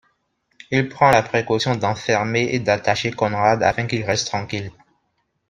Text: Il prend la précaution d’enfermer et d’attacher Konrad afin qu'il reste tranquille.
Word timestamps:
Il 0.71 0.89
prend 0.89 1.11
la 1.11 1.21
précaution 1.21 1.75
d’enfermer 1.75 2.55
et 2.55 2.59
d’attacher 2.59 3.11
Konrad 3.11 3.61
afin 3.61 3.85
qu'il 3.85 4.03
reste 4.03 4.25
tranquille. 4.29 4.71